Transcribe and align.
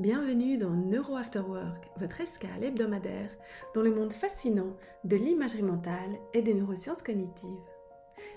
Bienvenue 0.00 0.58
dans 0.58 0.70
Neuro 0.70 1.16
After 1.16 1.40
Work, 1.40 1.90
votre 1.96 2.20
escale 2.20 2.62
hebdomadaire 2.62 3.36
dans 3.74 3.82
le 3.82 3.92
monde 3.92 4.12
fascinant 4.12 4.76
de 5.02 5.16
l'imagerie 5.16 5.64
mentale 5.64 6.20
et 6.32 6.40
des 6.40 6.54
neurosciences 6.54 7.02
cognitives. 7.02 7.48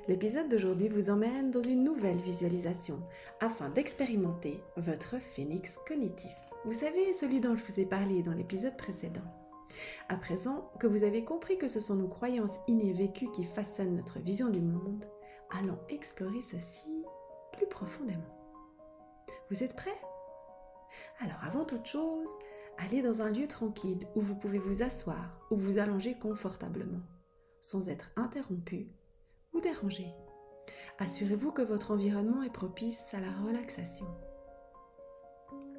L'épisode 0.08 0.50
d'aujourd'hui 0.50 0.90
vous 0.90 1.12
emmène 1.12 1.52
dans 1.52 1.62
une 1.62 1.84
nouvelle 1.84 2.18
visualisation 2.18 3.00
afin 3.42 3.70
d'expérimenter 3.70 4.60
votre 4.76 5.20
phénix 5.20 5.76
cognitif. 5.88 6.36
Vous 6.66 6.74
savez, 6.74 7.14
celui 7.14 7.40
dont 7.40 7.56
je 7.56 7.64
vous 7.64 7.80
ai 7.80 7.86
parlé 7.86 8.24
dans 8.24 8.34
l'épisode 8.34 8.76
précédent. 8.76 9.22
À 10.10 10.16
présent 10.16 10.72
que 10.80 10.88
vous 10.88 11.04
avez 11.04 11.24
compris 11.24 11.60
que 11.60 11.68
ce 11.68 11.80
sont 11.80 11.96
nos 11.96 12.08
croyances 12.08 12.60
innées 12.68 12.94
vécues 12.94 13.30
qui 13.34 13.44
façonnent 13.44 13.98
notre 13.98 14.18
vision 14.18 14.50
du 14.50 14.62
monde, 14.62 15.06
allons 15.52 15.78
explorer 15.90 16.42
ceci 16.42 17.06
plus 17.54 17.68
profondément. 17.68 18.36
Vous 19.52 19.64
êtes 19.64 19.76
prêts? 19.76 20.00
Alors 21.20 21.44
avant 21.44 21.66
toute 21.66 21.86
chose, 21.86 22.32
allez 22.78 23.02
dans 23.02 23.22
un 23.22 23.30
lieu 23.30 23.48
tranquille 23.48 24.08
où 24.16 24.22
vous 24.22 24.36
pouvez 24.36 24.60
vous 24.60 24.84
asseoir 24.84 25.40
ou 25.52 25.56
vous 25.56 25.78
allonger 25.78 26.18
confortablement, 26.18 27.02
sans 27.60 27.90
être 27.90 28.12
interrompu 28.16 28.88
ou 29.54 29.62
dérangé. 29.62 30.08
Assurez-vous 31.00 31.52
que 31.52 31.62
votre 31.62 31.92
environnement 31.92 32.44
est 32.44 32.54
propice 32.54 33.02
à 33.14 33.20
la 33.20 33.32
relaxation. 33.46 34.08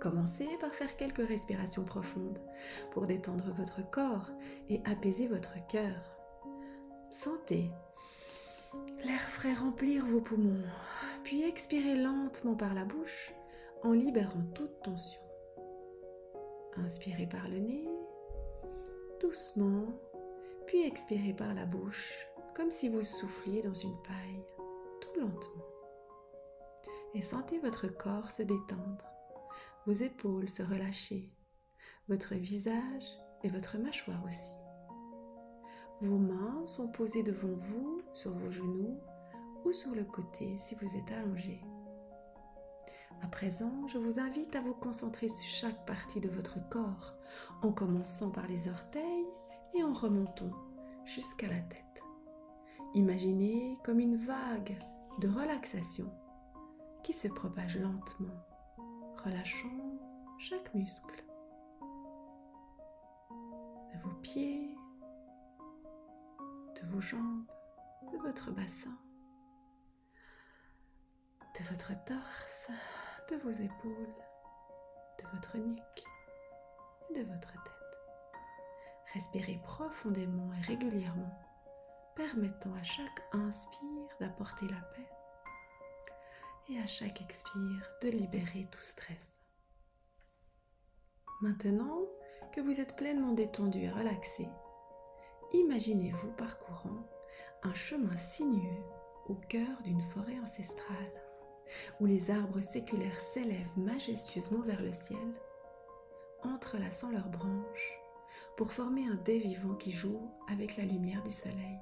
Commencez 0.00 0.48
par 0.60 0.74
faire 0.74 0.96
quelques 0.96 1.26
respirations 1.26 1.84
profondes 1.84 2.40
pour 2.90 3.06
détendre 3.06 3.52
votre 3.56 3.88
corps 3.88 4.30
et 4.68 4.82
apaiser 4.84 5.28
votre 5.28 5.64
cœur. 5.68 6.16
Sentez 7.10 7.70
l'air 9.04 9.28
frais 9.28 9.54
remplir 9.54 10.04
vos 10.04 10.20
poumons, 10.20 10.64
puis 11.24 11.44
expirez 11.44 11.94
lentement 11.94 12.54
par 12.54 12.74
la 12.74 12.84
bouche 12.84 13.32
en 13.82 13.92
libérant 13.92 14.44
toute 14.54 14.82
tension. 14.82 15.20
Inspirez 16.76 17.26
par 17.26 17.48
le 17.48 17.58
nez, 17.58 17.88
doucement, 19.20 19.86
puis 20.66 20.82
expirez 20.86 21.32
par 21.32 21.52
la 21.54 21.66
bouche, 21.66 22.26
comme 22.54 22.70
si 22.70 22.88
vous 22.88 23.02
souffliez 23.02 23.60
dans 23.62 23.74
une 23.74 23.96
paille, 24.02 24.44
tout 25.00 25.20
lentement. 25.20 25.64
Et 27.14 27.22
sentez 27.22 27.58
votre 27.58 27.88
corps 27.88 28.30
se 28.30 28.42
détendre, 28.42 29.04
vos 29.86 29.92
épaules 29.92 30.48
se 30.48 30.62
relâcher, 30.62 31.30
votre 32.08 32.34
visage 32.34 33.18
et 33.42 33.48
votre 33.48 33.78
mâchoire 33.78 34.24
aussi. 34.24 34.54
Vos 36.00 36.18
mains 36.18 36.66
sont 36.66 36.88
posées 36.88 37.22
devant 37.22 37.54
vous, 37.54 38.02
sur 38.14 38.32
vos 38.32 38.50
genoux 38.50 38.98
ou 39.64 39.72
sur 39.72 39.94
le 39.94 40.04
côté 40.04 40.56
si 40.56 40.74
vous 40.74 40.96
êtes 40.96 41.12
allongé. 41.12 41.60
À 43.22 43.28
présent, 43.28 43.86
je 43.86 43.98
vous 43.98 44.18
invite 44.18 44.56
à 44.56 44.60
vous 44.60 44.74
concentrer 44.74 45.28
sur 45.28 45.48
chaque 45.48 45.86
partie 45.86 46.20
de 46.20 46.28
votre 46.28 46.58
corps, 46.68 47.14
en 47.62 47.70
commençant 47.70 48.32
par 48.32 48.48
les 48.48 48.68
orteils 48.68 49.26
et 49.74 49.84
en 49.84 49.92
remontant 49.92 50.50
jusqu'à 51.04 51.46
la 51.46 51.60
tête. 51.60 52.02
Imaginez 52.94 53.78
comme 53.84 54.00
une 54.00 54.16
vague 54.16 54.76
de 55.20 55.28
relaxation 55.28 56.12
qui 57.04 57.12
se 57.12 57.28
propage 57.28 57.78
lentement, 57.78 58.44
relâchant 59.24 59.68
chaque 60.38 60.74
muscle 60.74 61.24
de 63.94 63.98
vos 64.02 64.14
pieds, 64.16 64.76
de 66.74 66.88
vos 66.88 67.00
jambes, 67.00 67.46
de 68.12 68.18
votre 68.18 68.50
bassin, 68.50 68.98
de 71.58 71.64
votre 71.70 71.92
torse 72.04 72.68
de 73.30 73.36
vos 73.36 73.50
épaules, 73.50 74.14
de 75.18 75.24
votre 75.34 75.56
nuque 75.58 76.04
et 77.10 77.14
de 77.14 77.22
votre 77.22 77.52
tête. 77.52 78.00
Respirez 79.14 79.60
profondément 79.62 80.52
et 80.54 80.60
régulièrement, 80.62 81.38
permettant 82.16 82.74
à 82.74 82.82
chaque 82.82 83.22
inspire 83.32 84.08
d'apporter 84.20 84.66
la 84.66 84.80
paix 84.94 85.08
et 86.68 86.78
à 86.78 86.86
chaque 86.86 87.20
expire 87.20 87.90
de 88.02 88.08
libérer 88.08 88.66
tout 88.70 88.80
stress. 88.80 89.40
Maintenant 91.40 92.00
que 92.52 92.60
vous 92.60 92.80
êtes 92.80 92.96
pleinement 92.96 93.32
détendu 93.32 93.82
et 93.82 93.90
relaxé, 93.90 94.48
imaginez-vous 95.52 96.32
parcourant 96.32 97.08
un 97.62 97.74
chemin 97.74 98.16
sinueux 98.16 98.84
au 99.26 99.34
cœur 99.34 99.82
d'une 99.82 100.02
forêt 100.02 100.38
ancestrale 100.40 101.21
où 102.00 102.06
les 102.06 102.30
arbres 102.30 102.60
séculaires 102.60 103.20
s'élèvent 103.20 103.76
majestueusement 103.76 104.60
vers 104.60 104.82
le 104.82 104.92
ciel, 104.92 105.18
entrelaçant 106.42 107.10
leurs 107.10 107.28
branches 107.28 108.00
pour 108.56 108.72
former 108.72 109.06
un 109.06 109.16
dé 109.24 109.38
vivant 109.38 109.74
qui 109.74 109.90
joue 109.90 110.20
avec 110.50 110.76
la 110.76 110.84
lumière 110.84 111.22
du 111.22 111.30
soleil. 111.30 111.78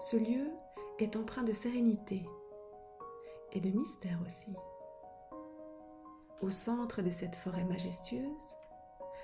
Ce 0.00 0.16
lieu 0.16 0.50
est 0.98 1.16
empreint 1.16 1.44
de 1.44 1.52
sérénité 1.52 2.24
et 3.52 3.60
de 3.60 3.70
mystère 3.70 4.20
aussi. 4.24 4.52
Au 6.42 6.50
centre 6.50 7.00
de 7.00 7.10
cette 7.10 7.36
forêt 7.36 7.64
majestueuse 7.64 8.56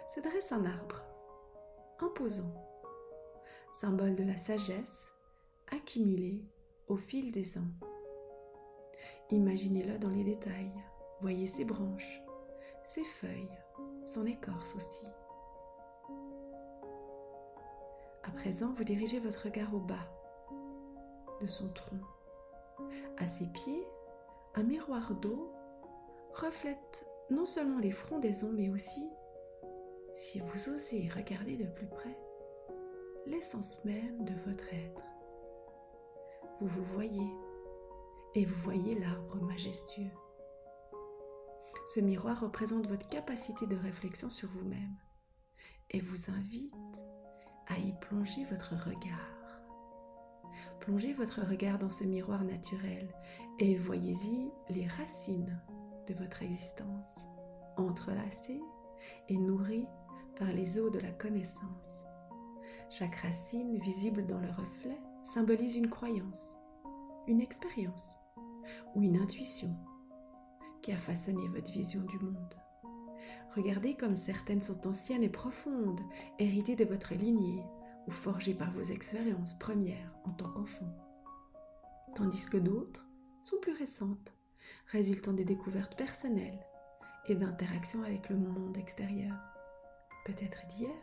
se 0.09 0.21
dresse 0.21 0.53
un 0.53 0.65
arbre, 0.65 1.05
imposant, 1.99 2.55
symbole 3.73 4.15
de 4.15 4.25
la 4.25 4.37
sagesse 4.37 5.09
accumulée 5.71 6.43
au 6.89 6.97
fil 6.97 7.31
des 7.31 7.59
ans. 7.59 7.90
Imaginez-le 9.31 9.99
dans 9.99 10.09
les 10.09 10.25
détails. 10.25 10.73
Voyez 11.21 11.47
ses 11.47 11.65
branches, 11.65 12.23
ses 12.87 13.05
feuilles, 13.05 13.59
son 14.07 14.27
écorce 14.27 14.75
aussi. 14.75 15.07
À 18.23 18.31
présent, 18.33 18.73
vous 18.75 18.85
dirigez 18.85 19.19
votre 19.19 19.45
regard 19.45 19.75
au 19.75 19.81
bas 19.81 20.09
de 21.41 21.47
son 21.47 21.69
tronc. 21.69 22.01
À 23.19 23.27
ses 23.27 23.47
pieds, 23.47 23.87
un 24.55 24.63
miroir 24.63 25.15
d'eau 25.15 25.53
reflète 26.35 27.07
non 27.31 27.47
seulement 27.47 27.79
les 27.79 27.93
frondaisons, 27.93 28.53
mais 28.53 28.71
aussi, 28.71 29.09
si 30.17 30.41
vous 30.41 30.69
osez 30.71 31.09
regarder 31.15 31.57
de 31.57 31.67
plus 31.67 31.87
près, 31.87 32.17
l'essence 33.27 33.85
même 33.85 34.25
de 34.25 34.35
votre 34.47 34.73
être. 34.73 35.05
Vous 36.61 36.69
vous 36.69 36.83
voyez 36.83 37.27
et 38.35 38.45
vous 38.45 38.61
voyez 38.63 38.99
l'arbre 38.99 39.41
majestueux. 39.41 40.11
Ce 41.87 42.01
miroir 42.01 42.41
représente 42.41 42.87
votre 42.87 43.09
capacité 43.09 43.67
de 43.67 43.77
réflexion 43.77 44.31
sur 44.31 44.49
vous-même 44.51 44.97
et 45.91 46.01
vous 46.01 46.31
invite 46.31 46.75
à 47.67 47.79
y 47.79 47.93
plonger 48.01 48.45
votre 48.45 48.75
regard. 48.75 49.41
Plongez 50.81 51.13
votre 51.13 51.43
regard 51.43 51.79
dans 51.79 51.91
ce 51.91 52.05
miroir 52.05 52.45
naturel 52.45 53.09
et 53.59 53.77
voyez-y 53.77 54.51
les 54.71 54.87
racines 54.87 55.61
de 56.07 56.15
votre 56.15 56.43
existence, 56.43 57.27
entrelacées 57.77 58.61
et 59.29 59.37
nourries 59.37 59.87
par 60.37 60.49
les 60.49 60.79
eaux 60.79 60.91
de 60.91 60.99
la 60.99 61.11
connaissance. 61.11 62.05
Chaque 62.89 63.17
racine 63.17 63.79
visible 63.79 64.27
dans 64.27 64.41
le 64.41 64.51
reflet 64.51 64.99
symbolise 65.23 65.77
une 65.77 65.91
croyance, 65.91 66.57
une 67.27 67.41
expérience 67.41 68.19
ou 68.95 69.03
une 69.03 69.17
intuition 69.17 69.75
qui 70.83 70.93
a 70.93 70.99
façonné 70.99 71.47
votre 71.49 71.71
vision 71.71 72.03
du 72.03 72.19
monde. 72.19 72.55
Regardez 73.55 73.95
comme 73.95 74.17
certaines 74.17 74.61
sont 74.61 74.87
anciennes 74.87 75.23
et 75.23 75.29
profondes, 75.29 76.01
héritées 76.39 76.77
de 76.77 76.85
votre 76.85 77.15
lignée 77.15 77.63
ou 78.07 78.11
forgées 78.11 78.55
par 78.55 78.71
vos 78.73 78.83
expériences 78.83 79.59
premières 79.59 80.13
en 80.25 80.31
tant 80.31 80.51
qu'enfant. 80.51 80.91
Tandis 82.15 82.47
que 82.49 82.57
d'autres 82.57 83.07
sont 83.43 83.59
plus 83.61 83.73
récentes, 83.73 84.33
résultant 84.87 85.33
des 85.33 85.45
découvertes 85.45 85.97
personnelles 85.97 86.67
et 87.27 87.35
d'interactions 87.35 88.03
avec 88.03 88.29
le 88.29 88.37
monde 88.37 88.77
extérieur, 88.77 89.35
peut-être 90.25 90.67
d'hier 90.69 90.95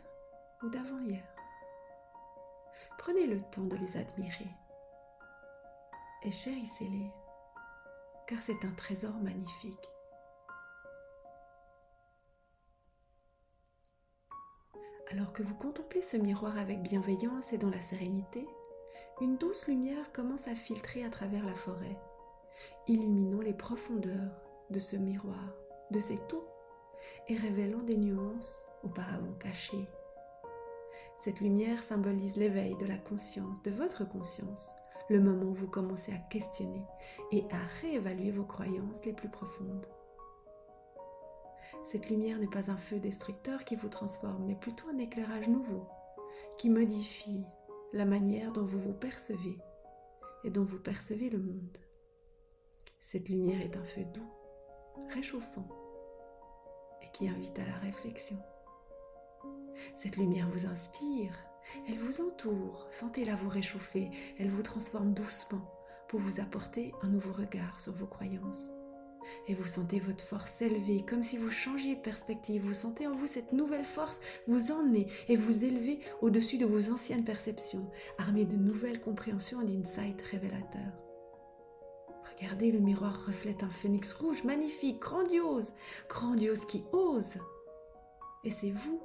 ou 0.62 0.68
d'avant-hier. 0.68 1.24
Prenez 2.98 3.26
le 3.26 3.40
temps 3.40 3.64
de 3.64 3.76
les 3.76 3.96
admirer 3.96 4.48
et 6.22 6.30
chérissez-les, 6.30 7.10
car 8.26 8.40
c'est 8.42 8.64
un 8.64 8.72
trésor 8.72 9.14
magnifique. 9.20 9.88
Alors 15.10 15.32
que 15.32 15.42
vous 15.42 15.54
contemplez 15.54 16.02
ce 16.02 16.16
miroir 16.16 16.58
avec 16.58 16.82
bienveillance 16.82 17.52
et 17.52 17.58
dans 17.58 17.70
la 17.70 17.80
sérénité, 17.80 18.46
une 19.20 19.38
douce 19.38 19.66
lumière 19.66 20.12
commence 20.12 20.48
à 20.48 20.54
filtrer 20.54 21.04
à 21.04 21.10
travers 21.10 21.44
la 21.44 21.54
forêt, 21.54 21.98
illuminant 22.86 23.40
les 23.40 23.54
profondeurs 23.54 24.42
de 24.70 24.78
ce 24.78 24.96
miroir, 24.96 25.54
de 25.90 25.98
cette 25.98 26.32
eau, 26.32 26.46
et 27.28 27.36
révélant 27.36 27.82
des 27.82 27.96
nuances 27.96 28.64
auparavant 28.82 29.32
cachées. 29.40 29.88
Cette 31.20 31.40
lumière 31.40 31.82
symbolise 31.82 32.36
l'éveil 32.36 32.76
de 32.76 32.86
la 32.86 32.98
conscience, 32.98 33.62
de 33.62 33.70
votre 33.70 34.06
conscience, 34.06 34.74
le 35.08 35.20
moment 35.20 35.50
où 35.50 35.54
vous 35.54 35.68
commencez 35.68 36.12
à 36.12 36.18
questionner 36.18 36.84
et 37.32 37.44
à 37.50 37.58
réévaluer 37.80 38.30
vos 38.30 38.44
croyances 38.44 39.04
les 39.04 39.12
plus 39.12 39.30
profondes. 39.30 39.86
Cette 41.84 42.10
lumière 42.10 42.38
n'est 42.38 42.46
pas 42.46 42.70
un 42.70 42.76
feu 42.76 42.98
destructeur 42.98 43.64
qui 43.64 43.76
vous 43.76 43.88
transforme, 43.88 44.44
mais 44.46 44.54
plutôt 44.54 44.88
un 44.88 44.98
éclairage 44.98 45.48
nouveau, 45.48 45.86
qui 46.58 46.68
modifie 46.68 47.44
la 47.92 48.04
manière 48.04 48.52
dont 48.52 48.64
vous 48.64 48.78
vous 48.78 48.92
percevez 48.92 49.58
et 50.44 50.50
dont 50.50 50.64
vous 50.64 50.78
percevez 50.78 51.30
le 51.30 51.38
monde. 51.38 51.78
Cette 53.00 53.28
lumière 53.30 53.62
est 53.62 53.76
un 53.76 53.84
feu 53.84 54.04
doux, 54.04 54.30
réchauffant 55.14 55.68
et 57.02 57.10
qui 57.12 57.28
invite 57.28 57.58
à 57.58 57.64
la 57.64 57.76
réflexion. 57.78 58.38
Cette 59.96 60.16
lumière 60.16 60.50
vous 60.50 60.66
inspire, 60.66 61.32
elle 61.88 61.98
vous 61.98 62.20
entoure, 62.20 62.86
sentez-la 62.90 63.34
vous 63.34 63.48
réchauffer, 63.48 64.10
elle 64.38 64.50
vous 64.50 64.62
transforme 64.62 65.14
doucement 65.14 65.70
pour 66.08 66.20
vous 66.20 66.40
apporter 66.40 66.92
un 67.02 67.08
nouveau 67.08 67.32
regard 67.32 67.80
sur 67.80 67.92
vos 67.92 68.06
croyances. 68.06 68.70
Et 69.46 69.54
vous 69.54 69.68
sentez 69.68 70.00
votre 70.00 70.24
force 70.24 70.50
s'élever 70.52 71.04
comme 71.04 71.22
si 71.22 71.36
vous 71.36 71.50
changiez 71.50 71.96
de 71.96 72.00
perspective. 72.00 72.62
Vous 72.62 72.74
sentez 72.74 73.06
en 73.06 73.14
vous 73.14 73.26
cette 73.26 73.52
nouvelle 73.52 73.84
force 73.84 74.20
vous 74.46 74.70
emmener 74.72 75.06
et 75.28 75.36
vous 75.36 75.64
élever 75.64 76.00
au-dessus 76.22 76.56
de 76.56 76.64
vos 76.64 76.90
anciennes 76.90 77.24
perceptions, 77.24 77.90
armées 78.16 78.46
de 78.46 78.56
nouvelles 78.56 79.00
compréhensions 79.00 79.60
et 79.60 79.66
d'insights 79.66 80.22
révélateurs. 80.22 81.08
Regardez, 82.36 82.70
le 82.70 82.78
miroir 82.78 83.26
reflète 83.26 83.62
un 83.62 83.70
phénix 83.70 84.12
rouge 84.12 84.44
magnifique, 84.44 85.00
grandiose, 85.00 85.72
grandiose 86.08 86.64
qui 86.64 86.84
ose. 86.92 87.34
Et 88.44 88.50
c'est 88.50 88.70
vous, 88.70 89.00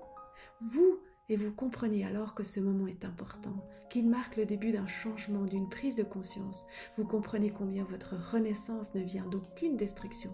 vous 0.61 0.99
et 1.29 1.35
vous 1.35 1.53
comprenez 1.53 2.05
alors 2.05 2.35
que 2.35 2.43
ce 2.43 2.59
moment 2.59 2.87
est 2.87 3.05
important, 3.05 3.65
qu'il 3.89 4.09
marque 4.09 4.37
le 4.37 4.45
début 4.45 4.71
d'un 4.71 4.87
changement, 4.87 5.45
d'une 5.45 5.69
prise 5.69 5.95
de 5.95 6.03
conscience. 6.03 6.65
Vous 6.97 7.05
comprenez 7.05 7.49
combien 7.49 7.83
votre 7.85 8.15
renaissance 8.31 8.93
ne 8.93 9.01
vient 9.01 9.25
d'aucune 9.25 9.77
destruction, 9.77 10.31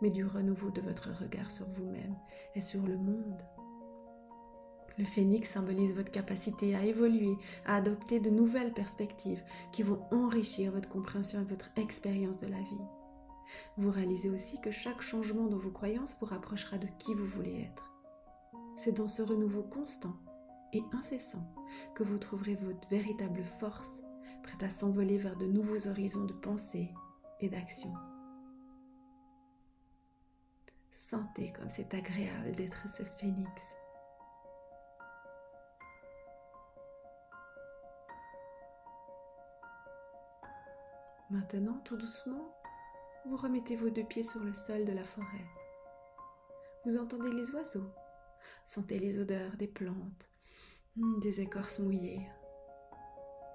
mais 0.00 0.10
du 0.10 0.24
renouveau 0.24 0.70
de 0.70 0.80
votre 0.80 1.10
regard 1.10 1.50
sur 1.50 1.66
vous-même 1.70 2.16
et 2.54 2.60
sur 2.60 2.82
le 2.82 2.96
monde. 2.96 3.42
Le 4.98 5.04
phénix 5.04 5.50
symbolise 5.50 5.94
votre 5.94 6.10
capacité 6.10 6.74
à 6.74 6.84
évoluer, 6.84 7.36
à 7.64 7.76
adopter 7.76 8.20
de 8.20 8.30
nouvelles 8.30 8.74
perspectives 8.74 9.42
qui 9.72 9.82
vont 9.82 10.02
enrichir 10.10 10.70
votre 10.70 10.88
compréhension 10.88 11.40
et 11.40 11.44
votre 11.44 11.70
expérience 11.76 12.38
de 12.38 12.46
la 12.46 12.58
vie. 12.58 12.86
Vous 13.76 13.90
réalisez 13.90 14.30
aussi 14.30 14.60
que 14.60 14.70
chaque 14.70 15.00
changement 15.00 15.46
dans 15.46 15.58
vos 15.58 15.70
croyances 15.70 16.16
vous 16.20 16.26
rapprochera 16.26 16.78
de 16.78 16.88
qui 16.98 17.14
vous 17.14 17.26
voulez 17.26 17.62
être. 17.62 17.90
C'est 18.76 18.92
dans 18.92 19.06
ce 19.06 19.22
renouveau 19.22 19.62
constant 19.62 20.16
et 20.72 20.82
incessant 20.92 21.54
que 21.94 22.02
vous 22.02 22.18
trouverez 22.18 22.56
votre 22.56 22.88
véritable 22.88 23.44
force, 23.44 24.02
prête 24.42 24.62
à 24.62 24.70
s'envoler 24.70 25.18
vers 25.18 25.36
de 25.36 25.46
nouveaux 25.46 25.88
horizons 25.88 26.24
de 26.24 26.32
pensée 26.32 26.90
et 27.40 27.48
d'action. 27.48 27.92
Sentez 30.90 31.52
comme 31.52 31.68
c'est 31.68 31.94
agréable 31.94 32.52
d'être 32.52 32.88
ce 32.88 33.02
phénix. 33.02 33.50
Maintenant, 41.30 41.78
tout 41.84 41.96
doucement, 41.96 42.54
vous 43.24 43.36
remettez 43.36 43.74
vos 43.74 43.88
deux 43.88 44.04
pieds 44.04 44.22
sur 44.22 44.40
le 44.40 44.52
sol 44.52 44.84
de 44.84 44.92
la 44.92 45.04
forêt. 45.04 45.46
Vous 46.84 46.98
entendez 46.98 47.30
les 47.32 47.50
oiseaux 47.52 47.90
Sentez 48.66 48.98
les 48.98 49.18
odeurs 49.18 49.56
des 49.56 49.66
plantes, 49.66 50.31
des 50.96 51.40
écorces 51.40 51.78
mouillées. 51.78 52.28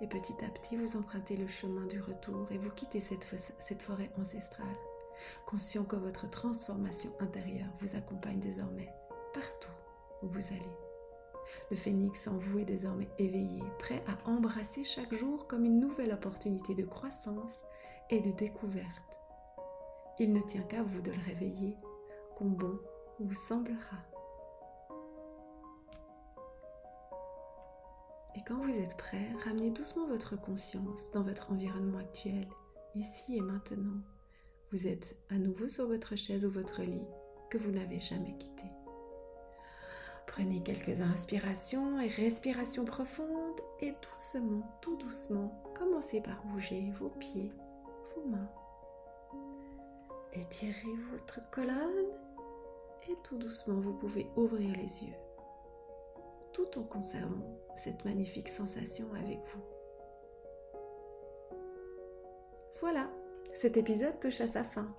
Et 0.01 0.07
petit 0.07 0.36
à 0.44 0.50
petit, 0.50 0.75
vous 0.75 0.98
empruntez 0.98 1.36
le 1.36 1.48
chemin 1.48 1.86
du 1.86 2.00
retour 2.00 2.51
et 2.51 2.57
vous 2.57 2.69
quittez 2.72 3.00
cette, 3.00 3.25
cette 3.60 3.81
forêt 3.81 4.12
ancestrale, 4.19 4.66
conscient 5.45 5.84
que 5.84 5.95
votre 5.95 6.30
transformation 6.30 7.12
intérieure 7.19 7.69
vous 7.80 7.95
accompagne 7.95 8.39
désormais 8.39 8.92
partout 9.34 9.72
où 10.24 10.28
vous 10.28 10.48
allez. 10.48 10.78
Le 11.72 11.78
phénix 11.78 12.28
en 12.28 12.38
vous 12.38 12.60
est 12.60 12.66
désormais 12.66 13.07
éveillé, 13.18 13.62
prêt 13.80 14.04
à 14.07 14.30
embrasser 14.30 14.84
chaque 14.84 15.13
jour 15.13 15.48
comme 15.48 15.66
une 15.66 15.80
nouvelle 15.80 16.13
opportunité 16.13 16.74
de 16.75 16.86
croissance 16.86 17.57
et 18.10 18.19
de 18.19 18.31
découverte. 18.31 19.18
Il 20.19 20.34
ne 20.34 20.42
tient 20.42 20.63
qu'à 20.63 20.84
vous 20.84 21.01
de 21.01 21.12
le 21.12 21.22
réveiller, 21.25 21.75
comme 22.36 22.56
bon 22.56 22.80
vous 23.19 23.36
semblera. 23.36 23.98
Et 28.38 28.42
quand 28.48 28.57
vous 28.57 28.78
êtes 28.78 28.95
prêt, 28.98 29.31
ramenez 29.45 29.72
doucement 29.72 30.06
votre 30.06 30.39
conscience 30.39 31.12
dans 31.12 31.24
votre 31.24 31.51
environnement 31.51 31.98
actuel, 31.98 32.48
ici 32.94 33.38
et 33.38 33.42
maintenant. 33.42 34.00
Vous 34.72 34.86
êtes 34.86 35.18
à 35.31 35.39
nouveau 35.39 35.68
sur 35.68 35.88
votre 35.88 36.16
chaise 36.16 36.45
ou 36.45 36.51
votre 36.51 36.84
lit 36.84 37.07
que 37.50 37.57
vous 37.57 37.72
n'avez 37.72 38.00
jamais 38.00 38.38
quitté. 38.38 38.66
Prenez 40.28 40.62
quelques 40.62 41.01
inspirations 41.01 42.00
et 42.00 42.10
respirations 42.10 42.86
profondes 42.86 43.60
et 43.80 43.95
doucement, 44.04 44.78
tout 44.81 44.98
doucement, 44.98 45.63
commencez 45.74 46.22
par 46.22 46.44
bouger 46.45 46.92
vos 47.00 47.10
pieds, 47.10 47.51
vos 48.16 48.30
mains. 48.30 48.51
Étirez 50.34 50.95
votre 51.12 51.39
colonne 51.50 52.12
et 53.10 53.16
tout 53.24 53.39
doucement 53.39 53.80
vous 53.80 53.94
pouvez 53.94 54.28
ouvrir 54.36 54.75
les 54.75 55.06
yeux 55.06 55.26
tout 56.57 56.80
en 56.80 56.83
conservant 56.83 57.59
cette 57.75 58.04
magnifique 58.04 58.50
sensation 58.50 59.06
avec 59.13 59.38
vous. 59.54 59.62
Voilà, 62.81 63.12
cet 63.54 63.77
épisode 63.77 64.19
touche 64.19 64.42
à 64.42 64.48
sa 64.48 64.63
fin. 64.63 64.95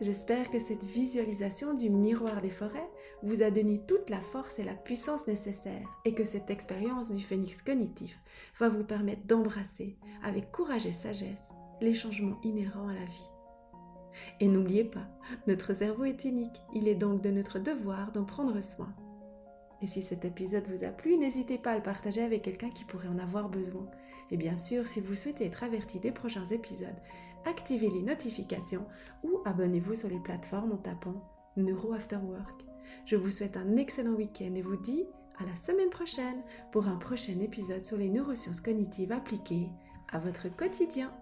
J'espère 0.00 0.50
que 0.50 0.58
cette 0.58 0.82
visualisation 0.82 1.74
du 1.74 1.90
miroir 1.90 2.40
des 2.40 2.48
forêts 2.48 2.88
vous 3.22 3.42
a 3.42 3.50
donné 3.50 3.82
toute 3.86 4.08
la 4.08 4.20
force 4.20 4.58
et 4.58 4.64
la 4.64 4.72
puissance 4.72 5.26
nécessaires 5.26 5.88
et 6.06 6.14
que 6.14 6.24
cette 6.24 6.48
expérience 6.48 7.12
du 7.12 7.22
phénix 7.22 7.60
cognitif 7.60 8.18
va 8.58 8.70
vous 8.70 8.84
permettre 8.84 9.26
d'embrasser 9.26 9.98
avec 10.22 10.50
courage 10.52 10.86
et 10.86 10.92
sagesse 10.92 11.50
les 11.82 11.92
changements 11.92 12.40
inhérents 12.44 12.88
à 12.88 12.94
la 12.94 13.04
vie. 13.04 13.30
Et 14.40 14.48
n'oubliez 14.48 14.84
pas, 14.84 15.08
notre 15.48 15.74
cerveau 15.74 16.04
est 16.04 16.24
unique, 16.24 16.62
il 16.72 16.88
est 16.88 16.94
donc 16.94 17.20
de 17.20 17.30
notre 17.30 17.58
devoir 17.58 18.12
d'en 18.12 18.24
prendre 18.24 18.58
soin. 18.62 18.94
Et 19.82 19.86
si 19.86 20.02
cet 20.02 20.24
épisode 20.24 20.68
vous 20.68 20.84
a 20.84 20.88
plu, 20.88 21.16
n'hésitez 21.16 21.58
pas 21.58 21.72
à 21.72 21.76
le 21.76 21.82
partager 21.82 22.22
avec 22.22 22.42
quelqu'un 22.42 22.70
qui 22.70 22.84
pourrait 22.84 23.08
en 23.08 23.18
avoir 23.18 23.48
besoin. 23.48 23.86
Et 24.30 24.36
bien 24.36 24.56
sûr, 24.56 24.86
si 24.86 25.00
vous 25.00 25.14
souhaitez 25.14 25.46
être 25.46 25.62
averti 25.62 26.00
des 26.00 26.12
prochains 26.12 26.46
épisodes, 26.46 26.96
activez 27.44 27.90
les 27.90 28.02
notifications 28.02 28.86
ou 29.22 29.40
abonnez-vous 29.44 29.94
sur 29.94 30.08
les 30.08 30.20
plateformes 30.20 30.72
en 30.72 30.78
tapant 30.78 31.22
Neuro 31.56 31.92
After 31.92 32.16
Work. 32.16 32.64
Je 33.04 33.16
vous 33.16 33.30
souhaite 33.30 33.56
un 33.56 33.76
excellent 33.76 34.14
week-end 34.14 34.54
et 34.54 34.62
vous 34.62 34.76
dis 34.76 35.04
à 35.38 35.44
la 35.44 35.56
semaine 35.56 35.90
prochaine 35.90 36.42
pour 36.72 36.88
un 36.88 36.96
prochain 36.96 37.38
épisode 37.40 37.82
sur 37.82 37.96
les 37.96 38.08
neurosciences 38.08 38.60
cognitives 38.60 39.12
appliquées 39.12 39.68
à 40.10 40.18
votre 40.18 40.48
quotidien. 40.54 41.12